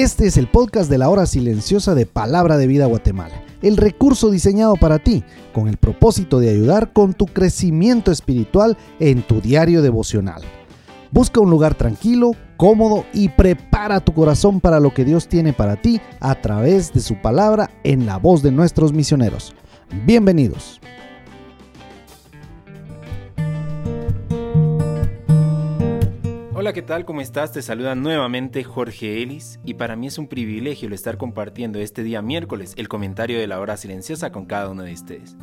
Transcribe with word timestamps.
Este 0.00 0.26
es 0.26 0.38
el 0.38 0.46
podcast 0.46 0.88
de 0.88 0.96
la 0.96 1.10
hora 1.10 1.26
silenciosa 1.26 1.94
de 1.94 2.06
Palabra 2.06 2.56
de 2.56 2.66
Vida 2.66 2.86
Guatemala, 2.86 3.44
el 3.60 3.76
recurso 3.76 4.30
diseñado 4.30 4.76
para 4.76 4.98
ti 4.98 5.22
con 5.52 5.68
el 5.68 5.76
propósito 5.76 6.40
de 6.40 6.48
ayudar 6.48 6.94
con 6.94 7.12
tu 7.12 7.26
crecimiento 7.26 8.10
espiritual 8.10 8.78
en 8.98 9.20
tu 9.20 9.42
diario 9.42 9.82
devocional. 9.82 10.40
Busca 11.10 11.40
un 11.40 11.50
lugar 11.50 11.74
tranquilo, 11.74 12.30
cómodo 12.56 13.04
y 13.12 13.28
prepara 13.28 14.00
tu 14.00 14.14
corazón 14.14 14.62
para 14.62 14.80
lo 14.80 14.94
que 14.94 15.04
Dios 15.04 15.28
tiene 15.28 15.52
para 15.52 15.76
ti 15.76 16.00
a 16.18 16.34
través 16.40 16.94
de 16.94 17.00
su 17.00 17.20
palabra 17.20 17.68
en 17.84 18.06
la 18.06 18.16
voz 18.16 18.42
de 18.42 18.52
nuestros 18.52 18.94
misioneros. 18.94 19.52
Bienvenidos. 20.06 20.80
Hola, 26.60 26.74
¿qué 26.74 26.82
tal? 26.82 27.06
¿Cómo 27.06 27.22
estás? 27.22 27.52
Te 27.52 27.62
saluda 27.62 27.94
nuevamente 27.94 28.64
Jorge 28.64 29.22
Ellis 29.22 29.58
y 29.64 29.72
para 29.72 29.96
mí 29.96 30.08
es 30.08 30.18
un 30.18 30.28
privilegio 30.28 30.88
el 30.88 30.92
estar 30.92 31.16
compartiendo 31.16 31.78
este 31.78 32.02
día 32.02 32.20
miércoles 32.20 32.74
el 32.76 32.86
comentario 32.86 33.38
de 33.38 33.46
la 33.46 33.58
hora 33.60 33.78
silenciosa 33.78 34.30
con 34.30 34.44
cada 34.44 34.68
uno 34.68 34.82
de 34.82 34.92
ustedes. 34.92 35.38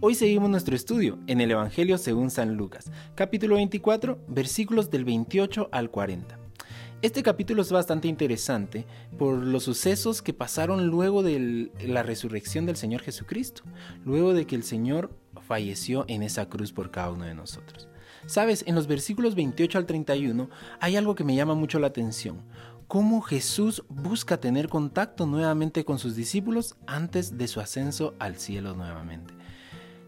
Hoy 0.00 0.14
seguimos 0.14 0.48
nuestro 0.48 0.74
estudio 0.74 1.18
en 1.26 1.42
el 1.42 1.50
Evangelio 1.50 1.98
según 1.98 2.30
San 2.30 2.54
Lucas, 2.54 2.90
capítulo 3.14 3.56
24, 3.56 4.18
versículos 4.28 4.90
del 4.90 5.04
28 5.04 5.68
al 5.72 5.90
40. 5.90 6.38
Este 7.02 7.22
capítulo 7.22 7.60
es 7.60 7.70
bastante 7.70 8.08
interesante 8.08 8.86
por 9.18 9.44
los 9.44 9.64
sucesos 9.64 10.22
que 10.22 10.32
pasaron 10.32 10.86
luego 10.86 11.22
de 11.22 11.70
la 11.86 12.02
resurrección 12.02 12.64
del 12.64 12.76
Señor 12.76 13.02
Jesucristo, 13.02 13.62
luego 14.06 14.32
de 14.32 14.46
que 14.46 14.56
el 14.56 14.62
Señor 14.62 15.10
falleció 15.42 16.06
en 16.08 16.22
esa 16.22 16.48
cruz 16.48 16.72
por 16.72 16.90
cada 16.90 17.10
uno 17.10 17.26
de 17.26 17.34
nosotros. 17.34 17.91
Sabes, 18.26 18.64
en 18.66 18.74
los 18.74 18.86
versículos 18.86 19.34
28 19.34 19.78
al 19.78 19.86
31 19.86 20.48
hay 20.80 20.96
algo 20.96 21.14
que 21.14 21.24
me 21.24 21.34
llama 21.34 21.54
mucho 21.54 21.78
la 21.78 21.88
atención. 21.88 22.42
Cómo 22.88 23.22
Jesús 23.22 23.84
busca 23.88 24.38
tener 24.38 24.68
contacto 24.68 25.26
nuevamente 25.26 25.84
con 25.84 25.98
sus 25.98 26.14
discípulos 26.14 26.76
antes 26.86 27.38
de 27.38 27.48
su 27.48 27.60
ascenso 27.60 28.14
al 28.18 28.36
cielo 28.36 28.74
nuevamente. 28.74 29.34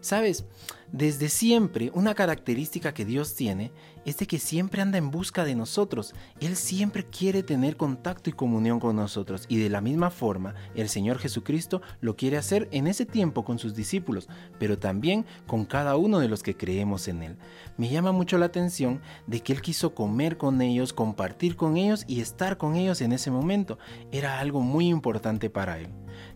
Sabes, 0.01 0.45
desde 0.91 1.29
siempre 1.29 1.91
una 1.93 2.13
característica 2.13 2.93
que 2.93 3.05
Dios 3.05 3.35
tiene 3.35 3.71
es 4.05 4.17
de 4.17 4.27
que 4.27 4.39
siempre 4.39 4.81
anda 4.81 4.97
en 4.97 5.11
busca 5.11 5.43
de 5.43 5.55
nosotros. 5.55 6.13
Él 6.39 6.55
siempre 6.55 7.05
quiere 7.05 7.43
tener 7.43 7.75
contacto 7.75 8.29
y 8.29 8.33
comunión 8.33 8.79
con 8.79 8.95
nosotros. 8.95 9.45
Y 9.49 9.57
de 9.57 9.69
la 9.69 9.81
misma 9.81 10.11
forma, 10.11 10.53
el 10.75 10.89
Señor 10.89 11.17
Jesucristo 11.17 11.81
lo 12.01 12.15
quiere 12.15 12.37
hacer 12.37 12.69
en 12.71 12.87
ese 12.87 13.05
tiempo 13.05 13.43
con 13.43 13.57
sus 13.57 13.75
discípulos, 13.75 14.29
pero 14.59 14.77
también 14.77 15.25
con 15.47 15.65
cada 15.65 15.95
uno 15.97 16.19
de 16.19 16.29
los 16.29 16.43
que 16.43 16.55
creemos 16.55 17.07
en 17.07 17.23
Él. 17.23 17.37
Me 17.77 17.89
llama 17.89 18.11
mucho 18.11 18.37
la 18.37 18.45
atención 18.45 19.01
de 19.25 19.41
que 19.41 19.53
Él 19.53 19.61
quiso 19.61 19.95
comer 19.95 20.37
con 20.37 20.61
ellos, 20.61 20.93
compartir 20.93 21.55
con 21.55 21.77
ellos 21.77 22.05
y 22.07 22.21
estar 22.21 22.57
con 22.57 22.75
ellos 22.75 23.01
en 23.01 23.11
ese 23.11 23.31
momento. 23.31 23.79
Era 24.11 24.39
algo 24.39 24.61
muy 24.61 24.87
importante 24.87 25.49
para 25.49 25.79
Él. 25.79 25.89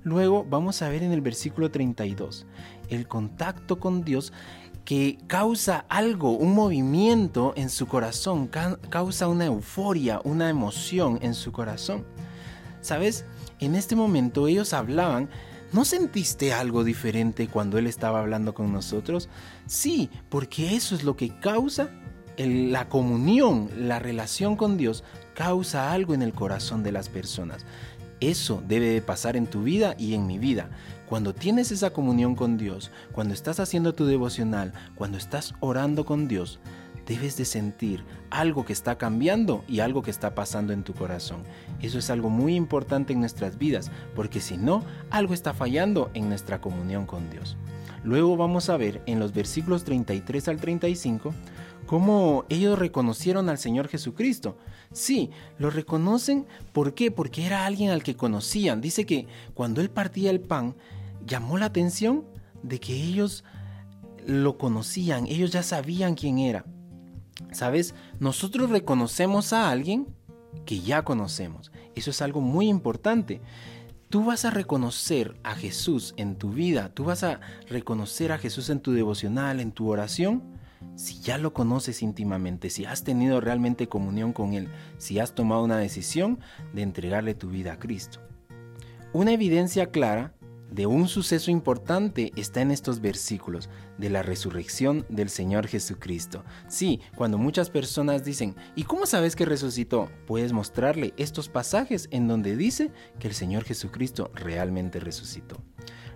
Luego 0.04 0.44
vamos 0.44 0.82
a 0.82 0.90
ver 0.90 1.04
en 1.04 1.12
el 1.12 1.22
versículo 1.22 1.72
32 1.72 2.46
el 2.90 3.08
contacto 3.08 3.80
con 3.80 4.04
Dios 4.04 4.34
que 4.90 5.20
causa 5.28 5.86
algo, 5.88 6.32
un 6.32 6.56
movimiento 6.56 7.54
en 7.56 7.70
su 7.70 7.86
corazón, 7.86 8.50
causa 8.90 9.28
una 9.28 9.46
euforia, 9.46 10.20
una 10.24 10.50
emoción 10.50 11.20
en 11.22 11.36
su 11.36 11.52
corazón. 11.52 12.08
¿Sabes? 12.82 13.24
En 13.60 13.76
este 13.76 13.96
momento 13.96 14.48
ellos 14.48 14.74
hablaban 14.74 15.30
¿No 15.74 15.86
sentiste 15.86 16.54
algo 16.54 16.84
diferente 16.84 17.48
cuando 17.48 17.78
Él 17.78 17.86
estaba 17.86 18.22
hablando 18.22 18.56
con 18.56 18.74
nosotros? 18.74 19.30
Sí, 19.68 20.10
porque 20.30 20.76
eso 20.76 20.96
es 20.96 21.04
lo 21.04 21.16
que 21.16 21.38
causa 21.40 21.92
la 22.38 22.90
comunión, 22.90 23.70
la 23.78 24.00
relación 24.00 24.56
con 24.56 24.76
Dios, 24.76 25.04
causa 25.36 25.92
algo 25.92 26.16
en 26.16 26.24
el 26.24 26.34
corazón 26.34 26.82
de 26.82 26.94
las 26.94 27.10
personas. 27.10 27.64
Eso 28.20 28.62
debe 28.68 28.90
de 28.90 29.02
pasar 29.02 29.38
en 29.38 29.48
tu 29.48 29.64
vida 29.64 29.96
y 29.98 30.14
en 30.14 30.28
mi 30.28 30.38
vida. 30.38 30.70
Cuando 31.08 31.34
tienes 31.34 31.72
esa 31.72 31.92
comunión 31.92 32.36
con 32.36 32.58
Dios, 32.58 32.92
cuando 33.14 33.34
estás 33.34 33.60
haciendo 33.60 33.96
tu 33.96 34.06
devocional, 34.06 34.74
cuando 34.96 35.18
estás 35.18 35.56
orando 35.62 36.06
con 36.06 36.28
Dios, 36.28 36.60
debes 37.08 37.38
de 37.38 37.46
sentir 37.46 38.04
algo 38.30 38.66
que 38.66 38.74
está 38.74 38.98
cambiando 38.98 39.64
y 39.68 39.80
algo 39.80 40.04
que 40.04 40.12
está 40.12 40.36
pasando 40.36 40.74
en 40.74 40.84
tu 40.84 40.94
corazón. 40.94 41.44
Eso 41.82 41.98
es 41.98 42.10
algo 42.10 42.30
muy 42.30 42.56
importante 42.56 43.14
en 43.14 43.22
nuestras 43.22 43.58
vidas, 43.58 43.90
porque 44.16 44.40
si 44.40 44.58
no, 44.58 44.84
algo 45.10 45.34
está 45.34 45.54
fallando 45.54 46.12
en 46.14 46.30
nuestra 46.30 46.62
comunión 46.62 47.06
con 47.06 47.30
Dios. 47.32 47.58
Luego 48.04 48.38
vamos 48.38 48.70
a 48.70 48.78
ver 48.78 49.02
en 49.08 49.20
los 49.20 49.34
versículos 49.34 49.84
33 49.84 50.48
al 50.48 50.58
35 50.58 51.34
cómo 51.90 52.46
ellos 52.50 52.78
reconocieron 52.78 53.50
al 53.50 53.58
Señor 53.58 53.88
Jesucristo. 53.88 54.60
Sí, 54.94 55.32
lo 55.58 55.72
reconocen, 55.72 56.46
¿por 56.72 56.94
qué? 56.94 57.10
Porque 57.10 57.48
era 57.48 57.66
alguien 57.66 57.90
al 57.90 58.04
que 58.04 58.16
conocían. 58.16 58.80
Dice 58.80 59.08
que 59.08 59.26
cuando 59.56 59.82
él 59.82 59.90
partía 59.90 60.30
el 60.30 60.40
pan, 60.40 60.76
llamó 61.26 61.58
la 61.58 61.66
atención 61.66 62.26
de 62.62 62.80
que 62.80 62.94
ellos 62.94 63.44
lo 64.24 64.60
conocían, 64.60 65.26
ellos 65.26 65.50
ya 65.50 65.64
sabían 65.64 66.14
quién 66.14 66.38
era. 66.38 66.64
¿Sabes? 67.52 67.96
Nosotros 68.20 68.70
reconocemos 68.70 69.52
a 69.52 69.72
alguien 69.72 70.10
que 70.68 70.82
ya 70.82 71.02
conocemos. 71.02 71.72
Eso 71.96 72.12
es 72.12 72.22
algo 72.22 72.40
muy 72.40 72.68
importante. 72.68 73.42
Tú 74.10 74.26
vas 74.26 74.46
a 74.46 74.52
reconocer 74.52 75.40
a 75.42 75.56
Jesús 75.56 76.14
en 76.18 76.36
tu 76.36 76.52
vida, 76.52 76.94
tú 76.94 77.06
vas 77.06 77.24
a 77.24 77.40
reconocer 77.68 78.32
a 78.32 78.38
Jesús 78.38 78.70
en 78.70 78.80
tu 78.80 78.92
devocional, 78.92 79.60
en 79.60 79.72
tu 79.72 79.90
oración, 79.90 80.59
si 80.96 81.20
ya 81.22 81.38
lo 81.38 81.54
conoces 81.54 82.02
íntimamente, 82.02 82.70
si 82.70 82.86
has 82.86 83.04
tenido 83.04 83.42
realmente 83.42 83.88
comunión 83.88 84.34
con 84.34 84.54
Él, 84.54 84.70
si 84.98 85.20
has 85.20 85.36
tomado 85.36 85.64
una 85.64 85.78
decisión 85.78 86.40
de 86.74 86.82
entregarle 86.82 87.34
tu 87.34 87.50
vida 87.50 87.74
a 87.74 87.80
Cristo. 87.80 88.20
Una 89.14 89.32
evidencia 89.32 89.88
clara 89.88 90.34
de 90.72 90.86
un 90.86 91.08
suceso 91.08 91.50
importante 91.50 92.32
está 92.36 92.62
en 92.62 92.72
estos 92.72 93.02
versículos 93.02 93.70
de 93.98 94.10
la 94.10 94.22
resurrección 94.22 95.06
del 95.10 95.30
Señor 95.30 95.68
Jesucristo. 95.68 96.44
Sí, 96.68 97.02
cuando 97.16 97.38
muchas 97.38 97.70
personas 97.70 98.24
dicen, 98.24 98.56
¿y 98.76 98.84
cómo 98.84 99.06
sabes 99.06 99.36
que 99.36 99.46
resucitó? 99.46 100.10
Puedes 100.28 100.54
mostrarle 100.54 101.14
estos 101.18 101.50
pasajes 101.50 102.08
en 102.12 102.28
donde 102.28 102.56
dice 102.56 102.92
que 103.20 103.28
el 103.28 103.34
Señor 103.34 103.64
Jesucristo 103.64 104.32
realmente 104.36 105.00
resucitó. 105.00 105.58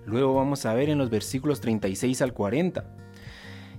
Luego 0.06 0.36
vamos 0.36 0.66
a 0.66 0.74
ver 0.74 0.90
en 0.90 0.98
los 0.98 1.10
versículos 1.10 1.62
36 1.62 2.22
al 2.22 2.34
40 2.34 2.86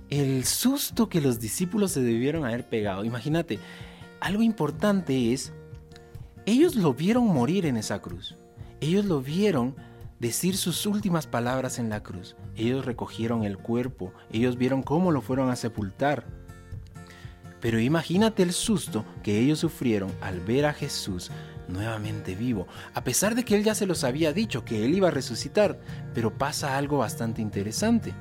el 0.09 0.45
susto 0.45 1.09
que 1.09 1.21
los 1.21 1.39
discípulos 1.39 1.91
se 1.91 2.01
debieron 2.01 2.45
haber 2.45 2.67
pegado. 2.67 3.03
Imagínate, 3.05 3.59
algo 4.19 4.41
importante 4.43 5.33
es, 5.33 5.53
ellos 6.45 6.75
lo 6.75 6.93
vieron 6.93 7.27
morir 7.27 7.65
en 7.65 7.77
esa 7.77 8.01
cruz. 8.01 8.35
Ellos 8.81 9.05
lo 9.05 9.21
vieron 9.21 9.75
decir 10.19 10.57
sus 10.57 10.85
últimas 10.85 11.27
palabras 11.27 11.79
en 11.79 11.89
la 11.89 12.03
cruz. 12.03 12.35
Ellos 12.55 12.85
recogieron 12.85 13.43
el 13.43 13.57
cuerpo, 13.57 14.13
ellos 14.31 14.57
vieron 14.57 14.83
cómo 14.83 15.11
lo 15.11 15.21
fueron 15.21 15.49
a 15.49 15.55
sepultar. 15.55 16.25
Pero 17.61 17.79
imagínate 17.79 18.43
el 18.43 18.53
susto 18.53 19.05
que 19.23 19.39
ellos 19.39 19.59
sufrieron 19.59 20.11
al 20.21 20.39
ver 20.39 20.65
a 20.65 20.73
Jesús 20.73 21.31
nuevamente 21.67 22.35
vivo, 22.35 22.67
a 22.93 23.03
pesar 23.03 23.33
de 23.33 23.43
que 23.43 23.55
él 23.55 23.63
ya 23.63 23.73
se 23.73 23.87
los 23.87 24.03
había 24.03 24.33
dicho 24.33 24.63
que 24.63 24.85
él 24.85 24.93
iba 24.93 25.07
a 25.07 25.11
resucitar, 25.11 25.79
pero 26.13 26.37
pasa 26.37 26.77
algo 26.77 26.99
bastante 26.99 27.41
interesante. 27.41 28.13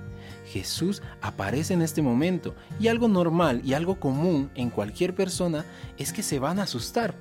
Jesús 0.46 1.02
aparece 1.20 1.74
en 1.74 1.82
este 1.82 2.02
momento 2.02 2.54
y 2.78 2.88
algo 2.88 3.08
normal 3.08 3.60
y 3.64 3.74
algo 3.74 3.98
común 3.98 4.50
en 4.54 4.70
cualquier 4.70 5.14
persona 5.14 5.64
es 5.98 6.12
que 6.12 6.22
se 6.22 6.38
van 6.38 6.58
a 6.58 6.64
asustar. 6.64 7.14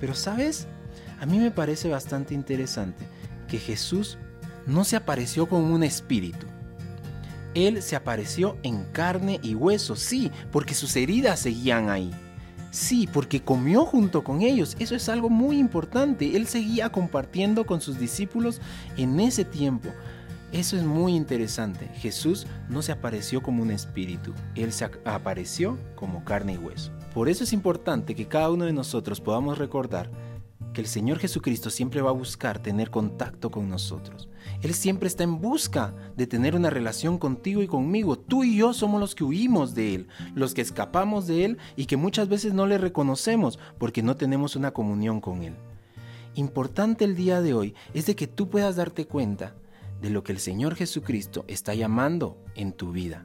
Pero 0.00 0.14
sabes, 0.14 0.66
a 1.20 1.26
mí 1.26 1.38
me 1.38 1.50
parece 1.50 1.88
bastante 1.88 2.34
interesante 2.34 3.06
que 3.48 3.58
Jesús 3.58 4.18
no 4.66 4.84
se 4.84 4.96
apareció 4.96 5.48
con 5.48 5.62
un 5.64 5.82
espíritu. 5.82 6.46
Él 7.54 7.82
se 7.82 7.96
apareció 7.96 8.56
en 8.62 8.84
carne 8.84 9.40
y 9.42 9.54
hueso, 9.54 9.96
sí, 9.96 10.30
porque 10.52 10.74
sus 10.74 10.94
heridas 10.96 11.40
seguían 11.40 11.90
ahí. 11.90 12.10
Sí, 12.70 13.08
porque 13.10 13.40
comió 13.40 13.86
junto 13.86 14.22
con 14.22 14.42
ellos. 14.42 14.76
Eso 14.78 14.94
es 14.94 15.08
algo 15.08 15.30
muy 15.30 15.58
importante. 15.58 16.36
Él 16.36 16.46
seguía 16.46 16.90
compartiendo 16.90 17.64
con 17.64 17.80
sus 17.80 17.98
discípulos 17.98 18.60
en 18.96 19.18
ese 19.20 19.44
tiempo. 19.44 19.88
Eso 20.50 20.78
es 20.78 20.82
muy 20.82 21.14
interesante. 21.14 21.88
Jesús 21.96 22.46
no 22.70 22.80
se 22.80 22.90
apareció 22.90 23.42
como 23.42 23.62
un 23.62 23.70
espíritu, 23.70 24.32
Él 24.54 24.72
se 24.72 24.86
apareció 25.04 25.76
como 25.94 26.24
carne 26.24 26.54
y 26.54 26.56
hueso. 26.56 26.90
Por 27.12 27.28
eso 27.28 27.44
es 27.44 27.52
importante 27.52 28.14
que 28.14 28.28
cada 28.28 28.50
uno 28.50 28.64
de 28.64 28.72
nosotros 28.72 29.20
podamos 29.20 29.58
recordar 29.58 30.10
que 30.72 30.80
el 30.80 30.86
Señor 30.86 31.18
Jesucristo 31.18 31.68
siempre 31.68 32.00
va 32.00 32.10
a 32.10 32.14
buscar 32.14 32.60
tener 32.60 32.88
contacto 32.90 33.50
con 33.50 33.68
nosotros. 33.68 34.30
Él 34.62 34.72
siempre 34.72 35.08
está 35.08 35.22
en 35.22 35.38
busca 35.38 35.94
de 36.16 36.26
tener 36.26 36.56
una 36.56 36.70
relación 36.70 37.18
contigo 37.18 37.62
y 37.62 37.66
conmigo. 37.66 38.18
Tú 38.18 38.42
y 38.42 38.56
yo 38.56 38.72
somos 38.72 39.00
los 39.00 39.14
que 39.14 39.24
huimos 39.24 39.74
de 39.74 39.96
Él, 39.96 40.08
los 40.34 40.54
que 40.54 40.62
escapamos 40.62 41.26
de 41.26 41.44
Él 41.44 41.58
y 41.76 41.84
que 41.84 41.98
muchas 41.98 42.28
veces 42.28 42.54
no 42.54 42.66
le 42.66 42.78
reconocemos 42.78 43.58
porque 43.76 44.02
no 44.02 44.16
tenemos 44.16 44.56
una 44.56 44.70
comunión 44.70 45.20
con 45.20 45.42
Él. 45.42 45.54
Importante 46.36 47.04
el 47.04 47.16
día 47.16 47.42
de 47.42 47.52
hoy 47.52 47.74
es 47.92 48.06
de 48.06 48.16
que 48.16 48.26
tú 48.26 48.48
puedas 48.48 48.76
darte 48.76 49.06
cuenta 49.06 49.54
de 50.00 50.10
lo 50.10 50.22
que 50.22 50.32
el 50.32 50.38
Señor 50.38 50.74
Jesucristo 50.74 51.44
está 51.48 51.74
llamando 51.74 52.38
en 52.54 52.72
tu 52.72 52.92
vida. 52.92 53.24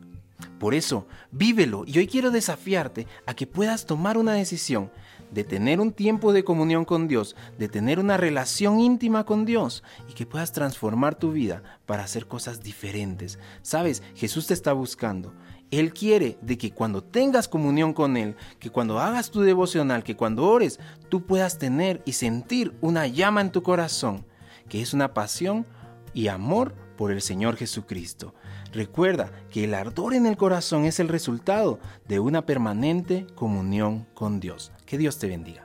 Por 0.60 0.74
eso, 0.74 1.08
vívelo 1.32 1.84
y 1.86 1.98
hoy 1.98 2.08
quiero 2.08 2.32
desafiarte 2.32 3.08
a 3.26 3.34
que 3.34 3.48
puedas 3.48 3.86
tomar 3.86 4.18
una 4.18 4.34
decisión 4.34 4.92
de 5.32 5.44
tener 5.44 5.80
un 5.80 5.92
tiempo 5.92 6.32
de 6.32 6.44
comunión 6.44 6.86
con 6.86 7.08
Dios, 7.08 7.36
de 7.58 7.68
tener 7.68 8.00
una 8.00 8.18
relación 8.18 8.80
íntima 8.80 9.26
con 9.26 9.46
Dios 9.46 9.84
y 10.08 10.14
que 10.14 10.26
puedas 10.26 10.52
transformar 10.52 11.16
tu 11.16 11.32
vida 11.32 11.64
para 11.86 12.04
hacer 12.04 12.28
cosas 12.28 12.62
diferentes. 12.62 13.40
Sabes, 13.62 14.04
Jesús 14.16 14.48
te 14.48 14.54
está 14.54 14.74
buscando. 14.74 15.34
Él 15.72 15.92
quiere 15.92 16.38
de 16.42 16.58
que 16.60 16.72
cuando 16.72 17.04
tengas 17.04 17.48
comunión 17.48 17.94
con 17.94 18.16
Él, 18.16 18.36
que 18.60 18.70
cuando 18.70 19.00
hagas 19.00 19.32
tu 19.32 19.42
devocional, 19.42 20.04
que 20.04 20.16
cuando 20.16 20.46
ores, 20.46 20.80
tú 21.10 21.26
puedas 21.26 21.58
tener 21.58 22.04
y 22.06 22.14
sentir 22.14 22.76
una 22.80 23.08
llama 23.08 23.42
en 23.42 23.52
tu 23.52 23.64
corazón, 23.64 24.24
que 24.70 24.82
es 24.82 24.94
una 24.94 25.16
pasión 25.16 25.66
y 26.14 26.28
amor 26.28 26.76
por 26.98 27.12
el 27.12 27.22
Señor 27.22 27.56
Jesucristo. 27.58 28.34
Recuerda 28.72 29.32
que 29.50 29.66
el 29.66 29.74
ardor 29.74 30.14
en 30.14 30.26
el 30.26 30.38
corazón 30.38 30.86
es 30.86 31.00
el 31.00 31.08
resultado 31.08 31.80
de 32.08 32.20
una 32.20 32.46
permanente 32.46 33.28
comunión 33.36 34.08
con 34.14 34.40
Dios. 34.40 34.72
Que 34.86 34.98
Dios 34.98 35.20
te 35.20 35.28
bendiga. 35.28 35.64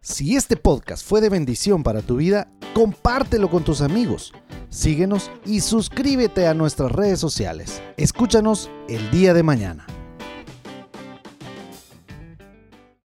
Si 0.00 0.36
este 0.36 0.56
podcast 0.56 1.06
fue 1.06 1.22
de 1.22 1.30
bendición 1.30 1.82
para 1.82 2.02
tu 2.02 2.16
vida, 2.16 2.48
compártelo 2.74 3.48
con 3.48 3.64
tus 3.64 3.80
amigos. 3.80 4.34
Síguenos 4.68 5.30
y 5.46 5.60
suscríbete 5.60 6.46
a 6.46 6.52
nuestras 6.52 6.92
redes 6.92 7.18
sociales. 7.20 7.80
Escúchanos 7.96 8.70
el 8.86 9.10
día 9.10 9.32
de 9.32 9.42
mañana. 9.42 9.86